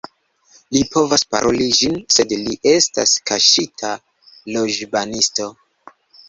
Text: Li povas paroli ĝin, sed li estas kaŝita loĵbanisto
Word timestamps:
Li 0.75 0.79
povas 0.93 1.23
paroli 1.35 1.67
ĝin, 1.79 1.93
sed 2.17 2.33
li 2.45 2.57
estas 2.71 3.13
kaŝita 3.33 3.93
loĵbanisto 4.57 5.49